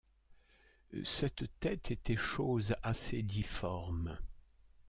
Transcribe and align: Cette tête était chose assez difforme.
Cette 1.03 1.45
tête 1.59 1.91
était 1.91 2.15
chose 2.17 2.73
assez 2.81 3.21
difforme. 3.21 4.17